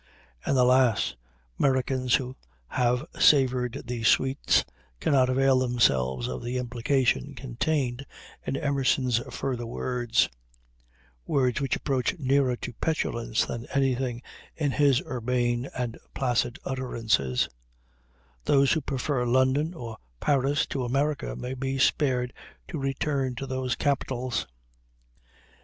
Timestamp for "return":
22.79-23.35